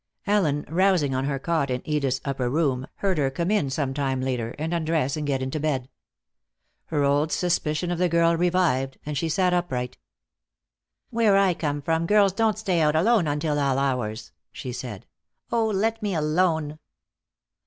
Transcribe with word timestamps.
Ellen, 0.25 0.65
rousing 0.67 1.13
on 1.13 1.25
her 1.25 1.37
cot 1.37 1.69
in 1.69 1.87
Edith's 1.87 2.21
upper 2.25 2.49
room, 2.49 2.87
heard 2.95 3.19
her 3.19 3.29
come 3.29 3.51
in 3.51 3.69
some 3.69 3.93
time 3.93 4.19
later, 4.19 4.55
and 4.57 4.73
undress 4.73 5.15
and 5.15 5.27
get 5.27 5.43
into 5.43 5.59
bed. 5.59 5.89
Her 6.85 7.03
old 7.03 7.31
suspicion 7.31 7.91
of 7.91 7.99
the 7.99 8.09
girl 8.09 8.35
revived, 8.35 8.97
and 9.05 9.15
she 9.15 9.29
sat 9.29 9.53
upright. 9.53 9.99
"Where 11.11 11.37
I 11.37 11.53
come 11.53 11.83
from 11.83 12.07
girls 12.07 12.33
don't 12.33 12.57
stay 12.57 12.81
out 12.81 12.95
alone 12.95 13.27
until 13.27 13.59
all 13.59 13.77
hours," 13.77 14.31
she 14.51 14.71
said. 14.73 15.05
"Oh, 15.51 15.67
let 15.67 16.01
me 16.01 16.15
alone." 16.15 16.79